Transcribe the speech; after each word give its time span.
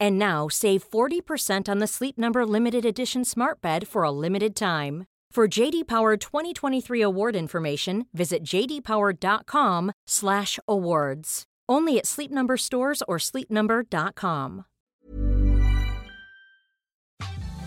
And 0.00 0.18
now 0.18 0.48
save 0.48 0.82
40% 0.90 1.68
on 1.68 1.78
the 1.78 1.86
Sleep 1.86 2.18
Number 2.18 2.44
limited 2.46 2.84
edition 2.84 3.24
Smart 3.24 3.60
Bed 3.60 3.86
for 3.88 4.02
a 4.04 4.10
limited 4.10 4.56
time. 4.56 5.04
For 5.34 5.46
JD 5.58 5.86
Power 5.86 6.16
2023 6.16 7.02
award 7.02 7.36
information, 7.36 8.06
visit 8.12 8.42
jdpower.com/awards. 8.42 11.42
Only 11.72 11.98
at 11.98 12.06
Sleep 12.06 12.30
Number 12.30 12.56
stores 12.56 13.02
or 13.06 13.18
sleepnumber.com. 13.18 14.62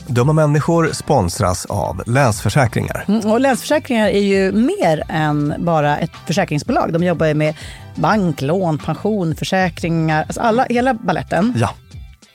Dumma 0.08 0.34
människor 0.34 0.88
sponsras 0.94 1.66
av 1.66 2.04
Länsförsäkringar. 2.06 3.06
Mm, 3.08 3.32
och 3.32 3.40
Länsförsäkringar 3.40 4.10
är 4.10 4.22
ju 4.22 4.52
mer 4.52 5.04
än 5.10 5.54
bara 5.58 5.98
ett 5.98 6.12
försäkringsbolag. 6.28 6.94
De 6.94 7.04
jobbar 7.04 7.26
ju 7.26 7.34
med 7.34 7.56
bank, 7.96 8.42
lån, 8.42 8.78
pension, 8.78 9.36
försäkringar, 9.36 10.24
alltså 10.24 10.42
alla, 10.42 10.66
hela 10.70 10.94
balletten. 10.94 11.54
Ja. 11.58 11.76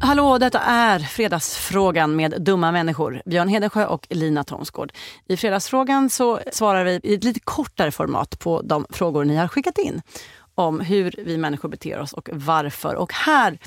Hallå, 0.00 0.38
detta 0.38 0.60
är 0.60 0.98
Fredagsfrågan 0.98 2.16
med 2.16 2.42
dumma 2.42 2.72
människor. 2.72 3.22
Björn 3.26 3.48
Hedensjö 3.48 3.86
och 3.86 4.06
Lina 4.10 4.44
Thomsgård. 4.44 4.92
I 5.28 5.36
Fredagsfrågan 5.36 6.10
så 6.10 6.40
svarar 6.52 6.84
vi 6.84 7.00
i 7.02 7.14
ett 7.14 7.24
lite 7.24 7.40
kortare 7.40 7.90
format 7.90 8.38
på 8.38 8.62
de 8.62 8.86
frågor 8.90 9.24
ni 9.24 9.36
har 9.36 9.48
skickat 9.48 9.78
in. 9.78 10.02
om 10.54 10.80
hur 10.80 11.14
vi 11.18 11.36
människor 11.36 11.68
beter 11.68 12.00
oss 12.00 12.12
och 12.12 12.28
varför. 12.32 12.94
Och 12.94 13.12
här 13.12 13.58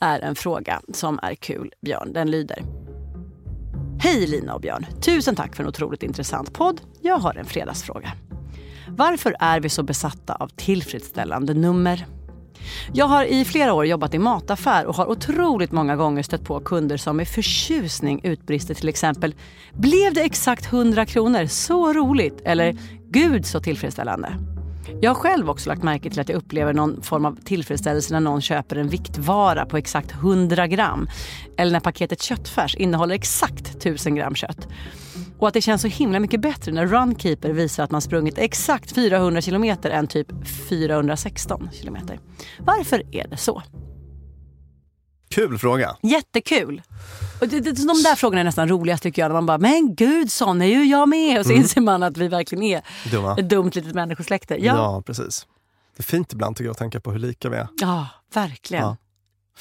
är 0.00 0.20
en 0.20 0.34
fråga 0.34 0.80
som 0.94 1.18
är 1.22 1.34
kul, 1.34 1.72
Björn. 1.80 2.12
Den 2.12 2.30
lyder. 2.30 2.62
Hej 4.00 4.26
Lina 4.26 4.54
och 4.54 4.60
Björn! 4.60 4.86
Tusen 5.00 5.36
tack 5.36 5.56
för 5.56 5.62
en 5.62 5.68
otroligt 5.68 6.02
intressant 6.02 6.52
podd. 6.52 6.80
Jag 7.02 7.18
har 7.18 7.34
en 7.34 7.44
fredagsfråga. 7.44 8.12
Varför 8.88 9.36
är 9.40 9.60
vi 9.60 9.68
så 9.68 9.82
besatta 9.82 10.34
av 10.34 10.48
tillfredsställande 10.48 11.54
nummer? 11.54 12.17
Jag 12.92 13.06
har 13.06 13.24
i 13.24 13.44
flera 13.44 13.72
år 13.72 13.86
jobbat 13.86 14.14
i 14.14 14.18
mataffär 14.18 14.86
och 14.86 14.94
har 14.94 15.06
otroligt 15.06 15.72
många 15.72 15.96
gånger 15.96 16.22
stött 16.22 16.44
på 16.44 16.60
kunder 16.60 16.96
som 16.96 17.16
med 17.16 17.28
förtjusning 17.28 18.20
utbrister 18.22 18.74
till 18.74 18.88
exempel 18.88 19.34
“Blev 19.72 20.14
det 20.14 20.20
exakt 20.20 20.72
100 20.72 21.06
kronor? 21.06 21.46
Så 21.46 21.92
roligt!” 21.92 22.40
eller 22.44 22.76
“Gud 23.10 23.46
så 23.46 23.60
tillfredsställande!” 23.60 24.32
Jag 25.00 25.10
har 25.10 25.14
själv 25.14 25.50
också 25.50 25.68
lagt 25.68 25.82
märke 25.82 26.10
till 26.10 26.20
att 26.20 26.28
jag 26.28 26.36
upplever 26.36 26.72
någon 26.72 27.02
form 27.02 27.24
av 27.24 27.38
tillfredsställelse 27.44 28.12
när 28.12 28.20
någon 28.20 28.40
köper 28.40 28.76
en 28.76 28.88
viktvara 28.88 29.66
på 29.66 29.76
exakt 29.76 30.12
100 30.12 30.66
gram. 30.66 31.08
Eller 31.56 31.72
när 31.72 31.80
paketet 31.80 32.22
köttfärs 32.22 32.74
innehåller 32.74 33.14
exakt 33.14 33.76
1000 33.76 34.14
gram 34.14 34.34
kött. 34.34 34.68
Och 35.38 35.48
att 35.48 35.54
det 35.54 35.60
känns 35.60 35.82
så 35.82 35.88
himla 35.88 36.20
mycket 36.20 36.40
bättre 36.40 36.72
när 36.72 36.86
Runkeeper 36.86 37.50
visar 37.52 37.84
att 37.84 37.90
man 37.90 38.00
sprungit 38.00 38.38
exakt 38.38 38.92
400 38.92 39.40
kilometer 39.40 39.90
än 39.90 40.06
typ 40.06 40.28
416 40.68 41.68
kilometer. 41.72 42.20
Varför 42.58 43.02
är 43.16 43.28
det 43.28 43.36
så? 43.36 43.62
Kul 45.30 45.58
fråga. 45.58 45.96
Jättekul! 46.02 46.82
Och 47.40 47.48
det, 47.48 47.60
det, 47.60 47.72
de 47.72 48.02
där 48.02 48.14
frågorna 48.16 48.40
är 48.40 48.44
nästan 48.44 48.68
roligast 48.68 49.02
tycker 49.02 49.22
jag. 49.22 49.28
När 49.28 49.34
man 49.34 49.46
bara, 49.46 49.58
men 49.58 49.94
gud 49.94 50.32
sån 50.32 50.62
är 50.62 50.66
ju 50.66 50.84
jag 50.84 51.08
med. 51.08 51.40
Och 51.40 51.46
så 51.46 51.52
inser 51.52 51.80
man 51.80 52.02
att 52.02 52.16
vi 52.16 52.28
verkligen 52.28 52.64
är 52.64 52.82
Dumma. 53.10 53.36
ett 53.38 53.48
dumt 53.48 53.70
litet 53.74 53.94
människosläkte. 53.94 54.54
Ja. 54.64 54.76
Ja, 54.76 55.02
precis. 55.06 55.46
Det 55.96 56.00
är 56.00 56.04
fint 56.04 56.32
ibland 56.32 56.56
tycker 56.56 56.66
jag 56.66 56.72
att 56.72 56.78
tänka 56.78 57.00
på 57.00 57.12
hur 57.12 57.18
lika 57.18 57.48
vi 57.48 57.56
är. 57.56 57.68
ja 57.80 58.06
verkligen. 58.34 58.84
Ja. 58.84 58.96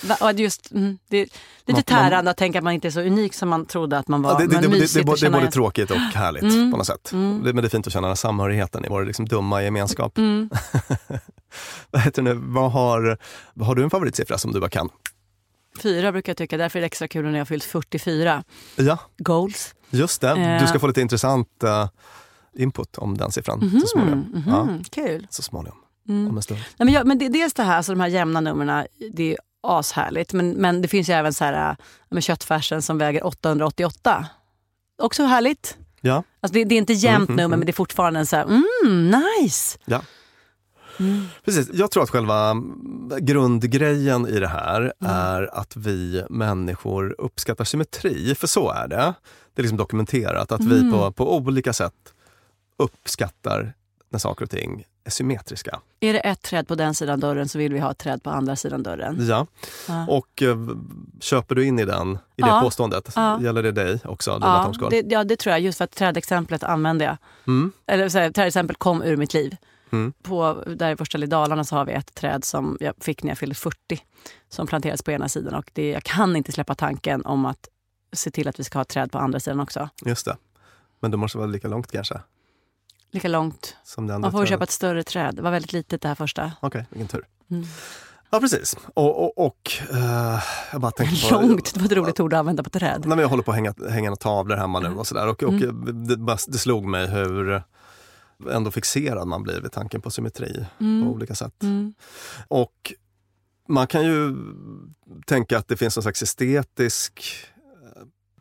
Va- 0.04 0.32
Just, 0.34 0.72
mm, 0.72 0.98
det 1.08 1.18
är 1.18 1.28
lite 1.66 1.82
tärande 1.84 2.32
att 2.32 2.38
tänka 2.38 2.58
att 2.58 2.64
man 2.64 2.74
inte 2.74 2.88
är 2.88 2.92
så 2.92 3.02
unik 3.02 3.34
som 3.34 3.50
man 3.50 3.66
trodde 3.66 3.98
att 3.98 4.08
man 4.08 4.22
var. 4.22 4.32
Ja, 4.32 4.38
det, 4.38 4.48
det, 4.48 4.56
det, 4.56 4.68
det, 4.68 4.94
det, 4.94 5.00
är 5.26 5.30
både- 5.32 5.52
tråkigt 5.52 5.92
och 5.92 5.98
härligt 5.98 6.44
Mm. 6.44 6.72
på 6.72 6.78
något 6.78 6.88
sätt. 6.88 7.12
Mm. 7.14 7.44
Det, 7.44 7.54
men 7.54 7.62
det 7.62 7.68
är 7.68 7.70
fint 7.70 7.88
att 7.88 7.94
känna 7.94 8.08
den 8.08 8.18
samhörigheten 8.18 8.86
i 8.86 8.90
vår 8.90 9.06
liksom 9.06 9.26
dumma 9.26 9.64
gemenskap. 9.64 10.18
Mm. 10.18 10.50
Vad 11.92 12.02
heter 12.02 12.22
det? 12.22 12.34
Vad 12.34 12.72
har, 12.72 13.18
vad 13.54 13.68
har 13.68 13.76
du 13.76 13.84
en 13.84 13.90
favoritsiffra 13.90 14.38
som 14.38 14.52
du 14.52 14.60
bara 14.60 14.70
kan? 14.70 14.90
Fyra 15.84 16.12
brukar 16.12 16.30
jag 16.30 16.38
tycka, 16.38 16.58
därför 16.58 16.80
är 16.80 16.82
det 16.82 16.86
extra 16.86 17.08
kul 17.08 17.26
när 17.26 17.32
jag 17.32 17.40
har 17.40 17.46
fyllt 17.46 17.64
44. 17.64 18.44
Ja, 18.76 18.98
Goals. 19.18 19.76
just 19.90 20.22
det. 20.22 20.30
Eh. 20.30 20.62
Du 20.62 20.68
ska 20.68 20.80
få 20.80 20.88
lite 20.88 21.02
intressant 21.02 21.64
eh, 21.64 21.88
input 22.58 22.98
om 22.98 23.18
den 23.18 23.32
siffran 23.32 23.60
Mhm, 23.60 23.80
så 23.82 23.88
småningom. 23.88 24.20
mhm, 24.20 24.44
Ja, 24.48 24.68
Kul. 24.92 25.28
så 25.30 25.42
småningom. 25.42 25.78
Mm. 26.10 26.28
Om 26.30 26.38
en 26.38 26.44
stund. 26.44 26.60
Nej, 26.60 26.86
men, 26.86 26.94
jag, 26.94 27.08
men 27.08 27.18
det, 27.20 27.28
dels 27.30 27.54
det 27.54 27.64
här, 27.64 27.78
alltså 27.78 27.92
de 27.92 28.00
här 28.02 28.08
jämna 28.08 28.42
numren, 28.42 28.86
det 29.14 29.34
är 29.34 29.38
ashärligt. 29.64 30.34
Men, 30.34 30.50
men 30.52 30.82
det 30.82 30.88
finns 30.88 31.10
ju 31.10 31.14
även 31.14 31.34
så 31.34 31.44
här, 31.46 31.70
äh, 31.72 31.76
med 32.10 32.24
köttfärsen 32.24 32.82
som 32.82 32.98
väger 32.98 33.26
888. 33.26 34.26
Också 35.02 35.24
härligt. 35.24 35.78
Ja. 36.02 36.24
Alltså 36.40 36.54
det, 36.54 36.64
det 36.64 36.76
är 36.76 36.78
inte 36.78 36.94
jämnt 36.94 37.30
Mm, 37.30 37.30
mm, 37.30 37.36
nummer 37.36 37.46
mm. 37.46 37.60
men 37.60 37.66
det 37.66 37.72
är 37.72 37.74
fortfarande 37.74 38.20
en 38.20 38.26
så 38.26 38.36
här, 38.36 38.44
mm, 38.44 39.12
nice. 39.42 39.78
Ja. 39.86 40.02
Mm. 41.00 41.26
Precis. 41.46 41.70
Jag 41.74 41.92
tror 41.92 42.04
att 42.04 42.10
själva 42.10 42.50
mm, 42.50 43.10
grundgrejen 43.20 44.28
i 44.28 44.40
det 44.40 44.48
här 44.48 44.82
Mm. 44.82 44.94
är 45.16 45.50
att 45.60 45.76
vi 45.76 46.24
människor 46.30 47.16
uppskattar 47.18 47.66
symmetri, 47.66 48.36
för 48.36 48.48
så 48.48 48.72
är 48.72 48.88
det. 48.88 49.14
Det 49.54 49.62
är 49.62 49.64
liksom 49.64 49.78
dokumenterat 49.78 50.52
att 50.52 50.62
vi 50.64 50.80
Mm. 50.80 50.92
på, 50.92 51.12
på 51.12 51.36
olika 51.36 51.74
sätt 51.74 51.94
uppskattar 52.78 53.74
när 54.10 54.20
saker 54.20 54.44
och 54.46 54.50
ting 54.52 54.84
symmetriska. 55.10 55.80
Är 56.00 56.14
det 56.14 56.20
ett 56.20 56.42
träd 56.42 56.68
på 56.68 56.76
den 56.76 56.94
sidan 56.94 57.20
dörren 57.20 57.50
så 57.50 57.58
vill 57.58 57.74
vi 57.74 57.80
ha 57.80 57.92
ett 57.92 57.98
träd 57.98 58.24
på 58.24 58.30
andra 58.30 58.56
sidan 58.56 58.84
dörren. 58.84 59.28
Ja. 59.28 59.48
Ja. 59.88 60.08
Och 60.08 60.42
eh, 60.42 60.58
köper 61.20 61.56
du 61.56 61.66
in 61.66 61.80
i 61.80 61.86
den, 61.86 62.12
i 62.36 62.42
det 62.42 62.48
Ja. 62.48 62.62
påståendet? 62.64 63.12
Ja. 63.16 63.42
Gäller 63.42 63.64
det 63.64 63.72
dig 63.72 64.00
också, 64.06 64.38
Ja, 64.42 64.74
det, 64.90 65.04
ja, 65.10 65.24
det 65.24 65.36
tror 65.36 65.52
jag. 65.52 65.62
Just 65.62 65.78
för 65.78 65.86
att 65.86 65.92
trädexemplet 65.92 66.64
använde 66.64 67.06
jag. 67.06 67.18
Mm. 67.48 67.72
Eller 67.86 68.10
så 68.10 68.18
här, 68.18 68.32
trädexempel 68.32 68.76
kom 68.76 69.04
ur 69.04 69.18
mitt 69.18 69.34
liv. 69.34 69.56
Mm. 69.92 70.14
På, 70.24 70.64
där 70.68 70.92
i 70.92 70.96
första 70.96 71.18
i 71.18 71.26
Dalarna 71.26 71.64
så 71.64 71.76
har 71.76 71.86
vi 71.86 71.94
ett 71.94 72.16
träd 72.16 72.46
som 72.46 72.78
jag 72.80 72.94
fick 73.00 73.24
när 73.24 73.32
jag 73.32 73.38
fyllde 73.38 73.56
40. 73.56 73.78
Som 74.50 74.68
planterades 74.68 75.04
på 75.04 75.12
ena 75.12 75.30
sidan. 75.30 75.54
Och 75.54 75.72
det, 75.74 75.90
jag 75.90 76.04
kan 76.04 76.36
inte 76.36 76.52
släppa 76.52 76.76
tanken 76.76 77.26
om 77.26 77.46
att 77.46 77.70
se 78.14 78.32
till 78.32 78.48
att 78.48 78.60
vi 78.60 78.64
ska 78.64 78.80
ha 78.80 78.84
träd 78.86 79.12
på 79.12 79.18
andra 79.18 79.40
sidan 79.40 79.60
också. 79.60 79.90
Just 80.06 80.26
det. 80.26 80.38
Men 81.00 81.12
det 81.12 81.18
måste 81.18 81.38
vara 81.38 81.48
lika 81.48 81.68
långt 81.68 81.92
kanske? 81.92 82.22
Lika 83.12 83.28
långt. 83.28 83.76
Som 83.84 84.08
det 84.08 84.16
andra 84.16 84.26
Man 84.26 84.32
får 84.32 84.38
trädet. 84.40 84.50
köpa 84.50 84.64
ett 84.64 84.72
större 84.72 85.04
träd. 85.04 85.36
Det 85.36 85.42
var 85.42 85.52
väldigt 85.52 85.74
litet 85.74 86.02
det 86.02 86.08
här 86.08 86.16
första. 86.16 86.52
Okej, 86.62 86.86
vilken 86.90 87.08
tur. 87.08 87.26
Mm. 87.52 87.66
Ja, 88.30 88.40
precis. 88.40 88.76
Och, 88.94 89.24
och, 89.24 89.46
och 89.48 89.72
eh, 89.94 90.40
jag 90.72 90.82
bara 90.82 90.92
tänkte 90.92 91.30
på... 91.30 91.42
Långt, 91.42 91.74
det 91.74 91.80
var 91.80 91.86
ett 91.86 91.92
roligt 91.92 92.20
ord 92.20 92.34
att 92.34 92.40
använda 92.40 92.64
på 92.64 92.70
träd. 92.70 93.00
Nej, 93.00 93.10
men 93.10 93.20
jag 93.20 93.28
håller 93.28 93.44
på 93.44 93.52
att 93.52 93.56
hänga, 93.58 93.74
hänga 93.90 94.16
tavlor 94.16 94.56
hemma 94.56 94.80
nu 94.80 94.90
och 94.96 95.08
sådär. 95.08 95.28
Och, 95.28 95.44
och 95.44 95.54
Mm. 95.54 96.08
det, 96.08 96.18
bara- 96.18 96.38
det 96.48 96.58
slog 96.58 96.86
mig 96.86 97.08
hur 97.08 97.64
ändå 98.52 98.72
fixerad 98.72 99.28
man 99.28 99.44
blir 99.44 99.62
vid 99.62 99.72
tanken 99.72 100.02
på 100.02 100.12
symmetri 100.12 100.66
på 100.78 100.84
Mm. 100.84 101.08
olika 101.08 101.36
sätt. 101.36 101.64
Mm. 101.64 101.94
Och 102.48 102.94
man 103.70 103.88
kan 103.88 104.04
ju 104.06 104.36
tänka 105.26 105.58
att 105.58 105.68
det 105.68 105.78
finns 105.78 105.96
någon 105.96 106.04
slags 106.04 106.22
estetisk 106.22 107.24
eh, 107.56 107.57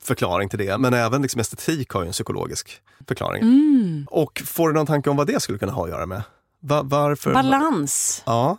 förklaring 0.06 0.48
till 0.48 0.58
det. 0.58 0.78
Men 0.78 0.94
även 0.94 1.22
liksom 1.22 1.40
estetik 1.40 1.90
har 1.90 2.02
ju 2.02 2.06
en 2.06 2.12
psykologisk 2.12 2.80
förklaring. 3.08 3.42
Mm. 3.42 4.06
Och 4.10 4.42
får 4.46 4.68
du 4.68 4.74
någon 4.74 4.86
tanke 4.86 5.10
om 5.10 5.16
vad 5.16 5.26
det 5.26 5.40
skulle 5.42 5.58
kunna 5.58 5.72
ha 5.72 5.84
att 5.84 5.90
göra 5.90 6.06
med? 6.06 6.22
Va, 6.60 6.82
varför? 6.84 7.34
Balans. 7.34 8.22
Ja? 8.26 8.58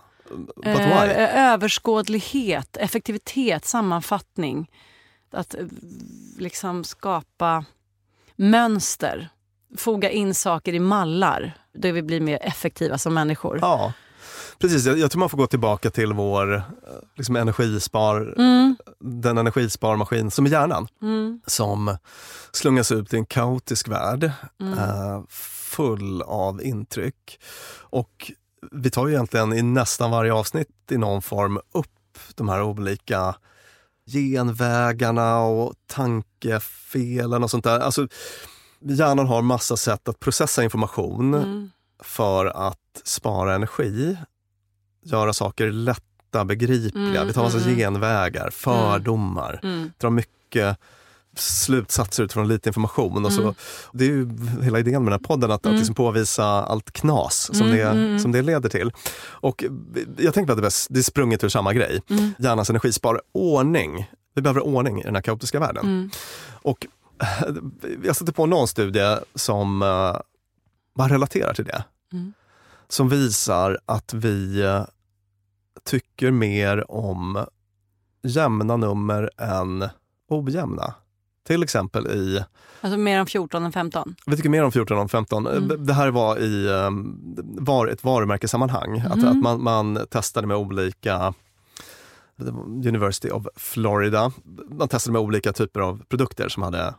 Eh, 0.63 1.51
överskådlighet, 1.53 2.77
effektivitet, 2.77 3.65
sammanfattning. 3.65 4.71
Att 5.31 5.55
eh, 5.55 5.65
liksom 6.37 6.83
skapa 6.83 7.65
mönster. 8.35 9.29
Foga 9.77 10.09
in 10.09 10.35
saker 10.35 10.73
i 10.73 10.79
mallar. 10.79 11.57
Där 11.73 11.91
vi 11.91 12.01
blir 12.01 12.21
mer 12.21 12.39
effektiva 12.41 12.97
som 12.97 13.13
människor. 13.13 13.59
Ja, 13.61 13.93
precis. 14.59 14.85
Jag, 14.85 14.97
jag 14.99 15.11
tror 15.11 15.19
man 15.19 15.29
får 15.29 15.37
gå 15.37 15.47
tillbaka 15.47 15.89
till 15.89 16.13
vår 16.13 16.55
eh, 16.55 16.61
liksom 17.15 17.35
energispar, 17.35 18.33
Mm, 18.37 18.75
den 18.99 19.37
energisparmaskin 19.37 20.31
som 20.31 20.45
är 20.45 20.49
hjärnan. 20.49 20.87
mm, 21.01 21.41
Som 21.45 21.97
slungas 22.51 22.91
ut 22.91 23.13
i 23.13 23.17
en 23.17 23.25
kaotisk 23.25 23.87
värld 23.87 24.31
mm. 24.61 24.73
eh, 24.79 25.21
full 25.29 26.21
av 26.21 26.63
intryck. 26.63 27.39
Och 27.79 28.31
vi 28.71 28.89
tar 28.89 29.07
ju 29.07 29.13
egentligen 29.13 29.53
i 29.53 29.61
nästan 29.61 30.11
varje 30.11 30.33
avsnitt 30.33 30.69
i 30.91 30.97
någon 30.97 31.21
form 31.21 31.59
upp 31.71 31.87
de 32.35 32.49
här 32.49 32.61
olika 32.61 33.35
genvägarna 34.11 35.39
och 35.39 35.73
tankefelen 35.87 37.43
och 37.43 37.51
sånt 37.51 37.63
där. 37.63 37.79
Alltså, 37.79 38.07
hjärnan 38.81 39.27
har 39.27 39.41
massa 39.41 39.77
sätt 39.77 40.07
att 40.07 40.19
processa 40.19 40.63
information 40.63 41.33
Mm. 41.33 41.69
för 42.03 42.45
att 42.45 43.01
spara 43.03 43.55
energi, 43.55 44.17
göra 45.11 45.33
saker 45.33 45.71
lätta, 45.71 46.45
begripliga. 46.45 47.05
Mm, 47.15 47.27
Vi 47.27 47.33
tar 47.33 47.43
massa 47.43 47.57
mm, 47.57 47.69
mm. 47.69 47.79
genvägar, 47.79 48.49
fördomar, 48.49 49.59
Mm. 49.63 49.91
drar 49.97 50.09
mycket 50.09 50.77
slutsatser 51.35 52.23
utifrån 52.23 52.47
lite 52.47 52.69
information. 52.69 53.25
Och 53.25 53.33
så, 53.33 53.41
Mm. 53.41 53.53
Det 53.91 54.03
är 54.05 54.09
ju 54.09 54.29
hela 54.63 54.79
idén 54.79 55.03
med 55.03 55.13
den 55.13 55.19
här 55.19 55.27
podden, 55.27 55.51
att, 55.51 55.65
Mm. 55.65 55.75
att 55.75 55.79
liksom 55.79 55.95
påvisa 55.95 56.45
allt 56.45 56.91
knas 56.91 57.49
som, 57.53 57.67
Mm, 57.67 57.77
det, 57.77 57.83
mm, 57.83 57.97
mm. 58.05 58.19
som 58.19 58.31
det 58.31 58.41
leder 58.41 58.69
till. 58.69 58.91
Och 59.27 59.63
jag 60.17 60.33
tänker 60.33 60.53
att 60.53 60.61
det 60.61 60.99
är, 60.99 61.01
sprunget 61.01 61.43
ur 61.43 61.49
samma 61.49 61.73
grej. 61.73 62.01
Mm. 62.09 62.33
Hjärnans 62.39 62.69
energispar, 62.69 63.21
ordning. 63.31 64.11
Vi 64.35 64.41
behöver 64.41 64.65
ordning 64.65 64.99
i 65.01 65.03
den 65.03 65.15
här 65.15 65.21
kaotiska 65.21 65.59
världen. 65.59 65.85
Mm. 65.85 66.09
Och 66.61 66.87
jag 68.03 68.15
satte 68.15 68.33
på 68.33 68.45
någon 68.45 68.67
studie 68.67 69.17
som 69.35 69.81
uh, 69.81 70.17
bara 70.95 71.07
relaterar 71.09 71.53
till 71.53 71.65
det. 71.65 71.83
Mm. 72.13 72.33
Som 72.89 73.09
visar 73.09 73.79
att 73.85 74.13
vi 74.13 74.61
eh, 74.61 74.83
tycker 75.87 76.31
mer 76.31 76.91
om 76.91 77.45
jämna 78.23 78.77
nummer 78.77 79.29
än 79.37 79.89
ojämna. 80.29 80.93
Till 81.47 81.63
exempel 81.63 82.07
i, 82.07 82.43
Alltså 82.81 82.97
mer 82.99 83.19
än 83.19 83.25
14 83.25 83.65
än 83.65 83.71
15. 83.71 84.15
vi 84.25 84.35
tycker 84.35 84.49
mer 84.49 84.63
om 84.63 84.71
14 84.71 84.97
än 84.97 85.09
15. 85.09 85.47
Mm. 85.47 85.85
Det 85.85 85.93
här 85.93 86.11
var 86.11 86.37
i 86.37 86.67
eh, 86.67 86.89
var 87.41 87.87
ett 87.87 88.03
varumärkessammanhang. 88.03 88.99
Att, 88.99 89.13
Mm. 89.15 89.27
att 89.29 89.37
man, 89.37 89.63
man 89.63 90.05
testade 90.09 90.47
med 90.47 90.57
olika 90.57 91.33
University 92.85 93.29
of 93.29 93.47
Florida. 93.55 94.31
Man 94.69 94.87
testade 94.87 95.13
med 95.13 95.21
olika 95.21 95.53
typer 95.53 95.79
av 95.79 96.03
produkter 96.09 96.49
som 96.49 96.63
hade 96.63 96.93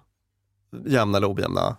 jämna 0.87 1.19
eller 1.19 1.33
ojämna 1.35 1.77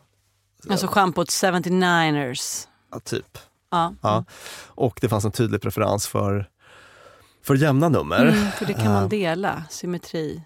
Alltså 0.70 0.88
schampot 0.88 1.28
79ers. 1.30 2.68
ja, 2.92 3.00
typ. 3.00 3.38
Ja. 3.72 3.94
Ja. 4.02 4.24
Och 4.68 4.98
det 5.02 5.10
fanns 5.10 5.26
en 5.26 5.32
tydlig 5.32 5.62
preferens 5.62 6.08
för, 6.08 6.50
för 7.44 7.56
jämna 7.56 7.90
nummer. 7.90 8.26
Mm, 8.26 8.52
för 8.52 8.66
det 8.66 8.74
kan 8.74 8.86
Eh. 8.86 8.92
man 8.94 9.10
dela, 9.10 9.64
symmetri. 9.70 10.42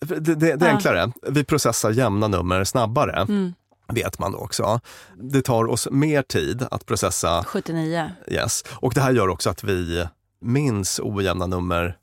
Det, 0.00 0.14
det, 0.20 0.34
det 0.34 0.50
är 0.50 0.58
Ja. 0.60 0.66
enklare. 0.66 1.12
Vi 1.28 1.44
processar 1.44 1.90
jämna 1.90 2.28
nummer 2.28 2.64
snabbare. 2.64 3.12
Mm. 3.28 3.54
vet 3.92 4.18
man 4.18 4.32
då 4.32 4.38
också. 4.38 4.80
Det 5.16 5.42
tar 5.42 5.64
oss 5.70 5.88
mer 5.90 6.22
tid 6.22 6.66
att 6.70 6.86
processa. 6.86 7.44
79. 7.46 8.10
Yes. 8.26 8.64
Och 8.70 8.94
det 8.94 9.00
här 9.00 9.12
gör 9.12 9.28
också 9.28 9.50
att 9.50 9.64
vi 9.64 10.06
minns 10.40 11.00
ojämna 11.02 11.46
nummer 11.46 11.96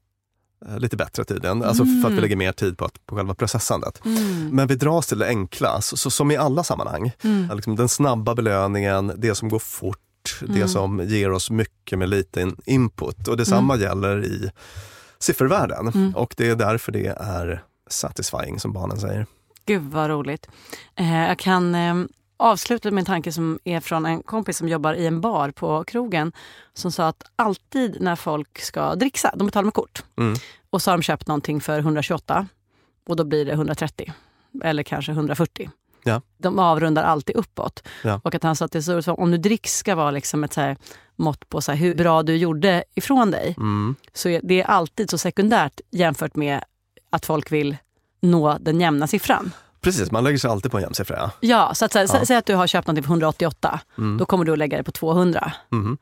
eh, 0.70 0.80
lite 0.80 0.98
bättre 0.98 1.24
tydligen. 1.24 1.64
Alltså 1.64 1.84
för 1.86 1.92
att 1.92 2.04
vi 2.06 2.08
Mm. 2.08 2.20
lägger 2.22 2.36
mer 2.36 2.52
tid 2.52 2.78
på, 2.78 2.86
att, 2.86 3.06
på 3.06 3.16
själva 3.16 3.34
processandet. 3.36 4.06
Mm. 4.06 4.50
Men 4.50 4.68
vi 4.68 4.76
dras 4.76 5.08
till 5.08 5.20
det 5.20 5.28
enkla, 5.28 5.82
så, 5.82 5.98
så, 5.98 6.12
som 6.12 6.32
i 6.32 6.38
alla 6.38 6.64
sammanhang. 6.64 7.12
Mm. 7.24 7.56
Liksom 7.56 7.76
den 7.76 7.90
snabba 7.90 8.36
belöningen, 8.36 9.12
det 9.18 9.36
som 9.36 9.50
går 9.50 9.60
fort, 9.60 10.00
Mm. 10.42 10.60
det 10.60 10.68
som 10.68 11.02
ger 11.08 11.32
oss 11.32 11.52
mycket 11.52 12.00
med 12.00 12.10
lite 12.10 12.42
in- 12.42 12.58
input. 12.66 13.28
Och 13.28 13.38
detsamma 13.38 13.78
gäller 13.78 14.26
i 14.26 14.52
siffervärlden. 15.20 15.88
Mm. 15.88 16.16
Och 16.16 16.34
det 16.38 16.50
är 16.50 16.56
därför 16.56 16.92
det 16.92 17.08
är 17.20 17.64
satisfying 17.90 18.60
som 18.60 18.74
barnen 18.74 19.00
säger. 19.00 19.26
Gud 19.66 19.82
vad 19.82 20.10
roligt. 20.10 20.48
Eh, 20.96 21.18
jag 21.28 21.40
kan 21.40 21.76
eh, 21.76 21.96
avsluta 22.38 22.92
med 22.92 23.02
en 23.02 23.06
tanke 23.06 23.32
som 23.32 23.60
är 23.64 23.80
från 23.80 24.06
en 24.06 24.24
kompis 24.24 24.58
som 24.58 24.70
jobbar 24.70 24.94
i 24.94 25.06
en 25.08 25.22
bar 25.22 25.52
på 25.52 25.84
krogen. 25.84 26.32
Som 26.74 26.92
sa 26.92 27.08
att 27.08 27.24
alltid 27.36 27.98
när 28.02 28.16
folk 28.16 28.60
ska 28.60 28.96
dricksa, 28.96 29.34
de 29.36 29.46
betalar 29.48 29.64
med 29.66 29.74
kort. 29.74 30.04
Mm. 30.18 30.36
Och 30.70 30.82
så 30.82 30.92
har 30.92 30.98
de 30.98 31.04
köpt 31.04 31.28
någonting 31.28 31.62
för 31.62 31.80
128 31.80 32.48
och 33.10 33.16
då 33.16 33.24
blir 33.24 33.46
det 33.46 33.52
130. 33.52 34.14
Eller 34.64 34.84
kanske 34.84 35.12
140. 35.12 35.70
Ja. 36.06 36.22
De 36.38 36.60
avrundar 36.60 37.04
alltid 37.04 37.36
uppåt. 37.36 37.84
Ja. 38.04 38.22
Och 38.24 38.36
att 38.36 38.44
han 38.44 38.56
sa 38.56 38.66
att 38.66 38.72
det 38.72 38.88
är 38.88 39.02
så, 39.02 39.14
om 39.14 39.32
nu 39.32 39.38
dricks 39.38 39.78
ska 39.78 39.96
vara 39.96 40.12
liksom 40.12 40.44
ett 40.44 40.54
så 40.54 40.62
här 40.62 40.78
mått 41.16 41.50
på 41.50 41.62
så 41.62 41.72
här, 41.72 41.80
hur 41.80 41.96
bra 41.96 42.24
du 42.24 42.36
gjorde 42.36 42.84
ifrån 42.96 43.32
dig. 43.32 43.56
Mm. 43.58 43.96
Så 44.14 44.30
är 44.30 44.42
det 44.44 44.62
är 44.62 44.66
alltid 44.66 45.10
så 45.10 45.18
sekundärt 45.18 45.82
jämfört 45.92 46.36
med 46.36 46.64
att 47.10 47.26
folk 47.26 47.52
vill 47.52 47.78
nå 48.22 48.58
den 48.60 48.80
jämna 48.82 49.08
siffran. 49.08 49.52
Precis, 49.82 50.12
man 50.12 50.24
lägger 50.24 50.38
sig 50.38 50.50
alltid 50.52 50.72
på 50.72 50.78
en 50.78 50.84
jämn 50.84 50.94
siffra. 50.94 51.16
Ja. 51.20 51.32
Ja, 51.40 51.74
så 51.74 51.86
att, 51.86 51.92
så, 51.92 52.00
Ja. 52.00 52.26
säg 52.26 52.38
att 52.38 52.46
du 52.46 52.56
har 52.56 52.68
köpt 52.68 52.88
något 52.88 53.06
för 53.06 53.12
188. 53.12 53.80
Mm. 53.98 54.18
Då 54.18 54.26
kommer 54.26 54.46
du 54.46 54.52
att 54.52 54.58
lägga 54.58 54.78
det 54.78 54.84
på 54.84 54.92
200. 54.92 55.52
Mhm. 55.70 55.98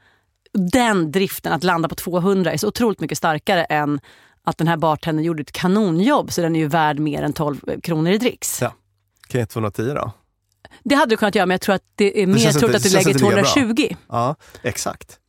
Den 0.54 1.12
driften, 1.12 1.54
att 1.54 1.64
landa 1.64 1.90
på 1.90 1.96
200, 1.96 2.52
är 2.54 2.58
så 2.58 2.68
otroligt 2.68 3.00
mycket 3.00 3.18
starkare 3.18 3.64
än 3.64 4.00
att 4.44 4.58
den 4.58 4.68
här 4.68 4.78
bartendern 4.78 5.26
gjorde 5.26 5.42
ett 5.42 5.52
kanonjobb 5.52 6.32
så 6.32 6.42
den 6.42 6.56
är 6.56 6.60
ju 6.60 6.68
värd 6.68 7.00
mer 7.00 7.24
än 7.24 7.34
12 7.34 7.82
kronor 7.84 8.12
i 8.12 8.18
dricks. 8.18 8.62
Ja. 8.62 8.74
Okej, 9.28 9.46
210 9.46 9.84
då? 9.96 10.12
Det 10.84 10.96
hade 10.96 11.10
du 11.10 11.18
kunnat 11.18 11.36
göra 11.36 11.46
men 11.46 11.54
jag 11.54 11.62
tror 11.62 11.76
att 11.76 11.84
det 11.96 12.24
är 12.24 12.28
mer 12.28 12.52
troligt 12.52 12.76
att 12.76 12.84
du 12.84 12.90
lägger 12.90 13.10
inte 13.10 13.24
lika 13.24 13.36
bra. 13.36 13.44
220. 13.54 13.96
Ja, 14.10 14.36
exakt. 14.64 15.20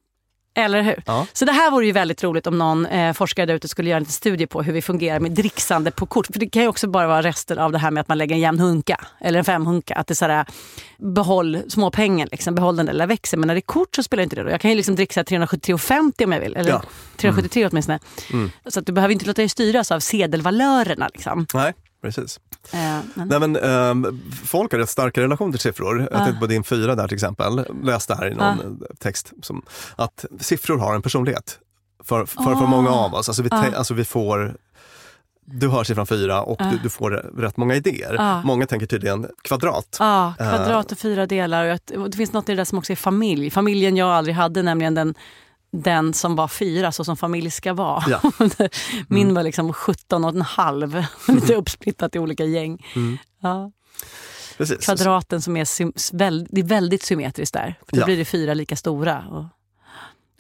Eller 0.57 0.83
hur? 0.83 1.03
Ja. 1.07 1.27
Så 1.33 1.45
det 1.45 1.53
här 1.53 1.71
vore 1.71 1.87
ju 1.87 1.93
väldigt 1.93 2.25
roligt 2.25 2.47
om 2.47 2.59
någon 2.59 2.87
eh, 2.87 3.13
forskare 3.13 3.47
där 3.47 3.55
ute 3.55 3.69
skulle 3.69 3.91
göra 3.91 3.97
en 3.97 4.03
liten 4.03 4.13
studie 4.13 4.47
på 4.47 4.63
hur 4.63 4.73
vi 4.73 4.83
fungerar 4.83 5.21
med 5.21 5.33
dricksande 5.33 5.91
på 5.91 6.07
kort. 6.07 6.27
För 6.27 6.41
det 6.41 6.49
kan 6.49 6.63
ju 6.63 6.69
också 6.69 6.89
bara 6.89 7.07
vara 7.07 7.23
resten 7.23 7.59
av 7.59 7.73
det 7.73 7.79
här 7.79 7.91
med 7.91 8.01
att 8.01 8.09
man 8.09 8.19
lägger 8.19 8.35
en 8.35 8.41
jämn 8.41 8.59
hunka 8.59 9.01
eller 9.21 9.39
en 9.39 9.45
femhunka. 9.45 9.95
Att 9.95 10.07
det 10.07 10.13
är 10.13 10.17
sådär, 10.17 10.47
behåll 10.99 11.59
småpengen, 11.69 12.29
liksom, 12.31 12.55
behåll 12.55 12.77
den 12.77 12.87
där 12.87 12.93
lilla 12.93 13.07
växeln. 13.07 13.41
Men 13.41 13.47
när 13.47 13.55
det 13.55 13.59
är 13.59 13.63
kort 13.63 13.97
så 13.97 14.03
spelar 14.03 14.23
inte 14.23 14.37
det 14.37 14.43
roll. 14.43 14.51
Jag 14.51 14.61
kan 14.61 14.71
ju 14.71 14.77
liksom 14.77 14.95
dricksa 14.97 15.23
373,50 15.23 16.25
om 16.25 16.33
jag 16.33 16.41
vill. 16.41 16.57
Eller 16.57 16.71
Ja. 16.71 16.83
373 17.17 17.67
åtminstone. 17.67 17.99
Mm. 18.33 18.51
Så 18.67 18.81
att 18.81 18.87
du 18.87 18.93
behöver 18.93 19.13
inte 19.13 19.27
låta 19.27 19.43
dig 19.43 19.49
styras 19.49 19.93
av 19.93 20.01
sedelvalörerna. 20.01 21.09
Liksom. 21.15 21.47
Nej, 21.55 21.73
precis. 22.05 22.41
Eh, 22.73 22.79
men, 23.15 23.29
Nej, 23.29 23.41
men, 23.41 23.57
ehm, 23.57 24.21
folk 24.45 24.73
har 24.73 24.79
rätt 24.79 24.91
starka 24.91 25.21
relationer 25.21 25.51
till 25.53 25.61
siffror. 25.61 26.01
Jag 26.11 26.21
Ah. 26.21 26.25
tänkte 26.25 26.41
på 26.41 26.47
din 26.47 26.65
fyra 26.65 26.95
där 26.95 27.09
till 27.09 27.15
exempel. 27.15 27.67
Läste 27.83 28.15
här 28.15 28.27
i 28.33 28.35
någon 28.35 28.81
text 28.99 29.33
som, 29.43 29.63
att 29.97 30.25
siffror 30.41 30.79
har 30.79 30.95
en 30.95 31.03
personlighet. 31.03 31.59
För, 32.05 32.27
för, 32.27 32.43
för 32.43 32.51
Ah. 32.51 32.67
många 32.67 32.91
av 32.91 33.15
oss. 33.15 33.29
Alltså 33.29 33.43
vi, 33.43 33.49
Ah. 33.53 33.65
alltså 33.77 33.95
vi 33.95 34.05
får 34.05 34.57
du 35.47 35.69
hör 35.69 35.85
siffran 35.85 36.07
fyra 36.07 36.43
och 36.43 36.61
Ah. 36.61 36.71
du, 36.71 36.79
du 36.83 36.91
får 36.91 37.11
rätt 37.37 37.57
många 37.57 37.75
idéer. 37.75 38.17
Ah. 38.19 38.43
Många 38.43 38.67
tänker 38.67 38.87
tydligen 38.87 39.27
kvadrat. 39.43 39.97
Ja, 40.01 40.35
Eh. 40.41 40.49
kvadrat 40.49 40.93
och 40.93 40.99
fyra 40.99 41.27
delar. 41.27 41.79
Och 41.97 42.11
det 42.11 42.17
finns 42.17 42.33
något 42.33 42.49
i 42.49 42.53
det 42.53 42.57
där 42.57 42.65
som 42.65 42.79
också 42.79 42.93
är 42.93 42.97
familj. 42.97 43.51
Familjen 43.51 43.97
jag 43.97 44.09
aldrig 44.09 44.37
hade, 44.37 44.63
nämligen 44.63 44.95
den, 44.95 45.15
den 45.83 46.13
som 46.15 46.37
var 46.37 46.49
fyra, 46.49 46.93
så 46.93 47.05
som 47.05 47.17
familj 47.17 47.51
ska 47.51 47.73
vara. 47.73 48.05
Ja. 48.09 48.21
Min 49.09 49.35
var 49.35 49.43
liksom 49.43 49.73
17 49.73 50.25
och 50.25 50.31
en 50.35 50.43
halv, 50.43 51.05
lite 51.29 51.55
uppsplittat 51.55 52.15
i 52.17 52.19
olika 52.19 52.45
gäng. 52.45 52.87
Mm. 52.97 53.19
Ja. 53.43 53.73
Precis. 54.59 54.85
Kvadraten 54.87 55.43
som 55.43 55.57
är, 55.57 56.17
väl, 56.17 56.47
det 56.51 56.61
är 56.61 56.65
väldigt 56.65 57.03
symmetriskt 57.03 57.55
där. 57.55 57.79
För 57.89 57.97
då 57.97 58.03
Ja. 58.03 58.05
blir 58.07 58.17
det 58.17 58.25
fyra 58.25 58.55
lika 58.55 58.77
stora. 58.77 59.25
Och... 59.31 59.45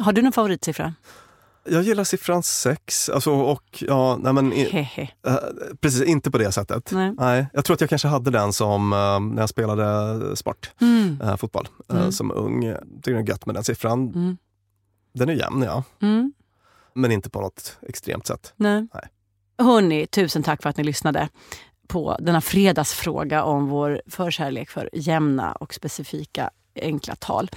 Har 0.05 0.13
du 0.13 0.23
någon 0.23 0.33
favoritsiffra? 0.33 0.95
Jag 1.69 1.83
gillar 1.83 2.05
siffran 2.05 2.43
sex. 2.43 3.09
Alltså, 3.09 3.31
och, 3.33 3.63
ja, 3.89 4.17
nej, 4.23 4.33
men, 4.33 4.53
i, 4.53 4.89
eh, 5.27 5.35
precis, 5.81 6.03
inte 6.03 6.31
på 6.31 6.39
det 6.39 6.53
sättet. 6.53 6.91
Nej. 6.93 7.13
Nej, 7.19 7.47
jag 7.53 7.65
tror 7.65 7.75
att 7.75 7.81
jag 7.81 7.91
kanske 7.91 8.09
hade 8.09 8.31
den 8.31 8.53
som 8.53 8.93
eh, 8.93 9.21
när 9.21 9.43
jag 9.43 9.49
spelade 9.49 10.37
sport, 10.37 10.71
Mm. 10.81 11.21
eh, 11.21 11.37
fotboll, 11.37 11.69
Mm. 11.93 12.13
som 12.13 12.31
ung. 12.33 12.65
Jag 12.65 12.81
tycker 13.03 13.13
det 13.13 13.19
är 13.19 13.29
gött 13.29 13.47
med 13.47 13.55
den 13.55 13.65
siffran. 13.65 14.09
Mm. 14.15 14.37
Den 15.15 15.29
är 15.29 15.33
jämn, 15.33 15.63
ja. 15.63 15.83
Mm. 16.03 16.33
Men 16.95 17.13
inte 17.13 17.31
på 17.31 17.41
något 17.41 17.79
extremt 17.89 18.27
sätt. 18.27 18.53
Nej. 18.57 18.87
Nej. 18.95 19.09
Hörni, 19.59 20.07
tusen 20.07 20.43
tack 20.43 20.63
för 20.63 20.71
att 20.71 20.77
ni 20.77 20.85
lyssnade 20.85 21.29
på 21.89 22.17
denna 22.21 22.41
fredagsfråga 22.41 23.45
om 23.45 23.67
vår 23.69 24.03
förkärlek 24.07 24.71
för 24.71 24.91
jämna 24.93 25.53
och 25.53 25.75
specifika 25.75 26.51
enkla 26.77 27.15
tal. 27.17 27.51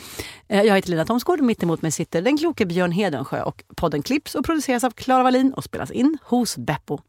Eh, 0.47 0.61
Jag 0.63 0.75
heter 0.75 0.89
Lina 0.89 1.05
Thomsgård, 1.05 1.41
mitt 1.41 1.63
emot 1.63 1.81
mig 1.81 1.91
sitter 1.91 2.21
den 2.21 2.37
kloke 2.37 2.65
Björn 2.65 2.91
Hedensjö 2.91 3.41
och 3.43 3.63
podden 3.75 4.03
klipps 4.03 4.35
och 4.35 4.45
produceras 4.45 4.83
av 4.83 4.91
Klara 4.91 5.23
Wallin 5.23 5.53
och 5.53 5.63
spelas 5.63 5.91
in 5.91 6.17
hos 6.23 6.57
Beppo. 6.57 6.99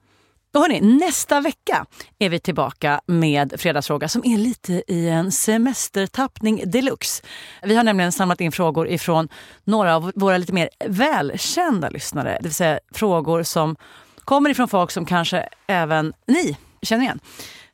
Då 0.53 0.61
hörni, 0.61 0.81
nästa 0.81 1.41
vecka 1.41 1.87
är 2.19 2.29
vi 2.29 2.41
tillbaka 2.41 3.01
med 3.07 3.55
Fredagsfråga 3.59 4.09
som 4.09 4.25
är 4.25 4.39
lite 4.39 4.83
i 4.89 5.09
en 5.09 5.33
semestertappning 5.33 6.63
deluxe. 6.67 7.23
Vi 7.63 7.77
har 7.77 7.85
nämligen 7.85 8.13
samlat 8.13 8.41
in 8.41 8.53
frågor 8.53 8.89
ifrån 8.89 9.29
några 9.65 9.97
av 9.97 10.13
våra 10.15 10.39
lite 10.39 10.53
mer 10.53 10.69
välkända 10.87 11.91
lyssnare. 11.91 12.39
Det 12.41 12.49
vill 12.49 12.55
säga 12.55 12.81
frågor 12.93 13.43
som 13.43 13.77
kommer 14.25 14.51
ifrån 14.51 14.69
folk 14.69 14.91
som 14.91 15.07
kanske 15.07 15.49
även 15.67 16.13
ni 16.27 16.57
känner 16.83 17.05
igen. 17.05 17.21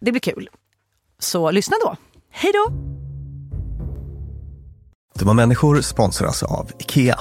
Det 0.01 0.13
blir 0.13 0.21
kul. 0.21 0.49
Så 1.19 1.51
lyssna 1.51 1.77
då. 1.85 1.97
Hej 2.31 2.53
då! 2.53 2.75
Dumma 5.19 5.33
människor 5.33 5.81
sponsras 5.81 6.43
av 6.43 6.71
IKEA. 6.79 7.21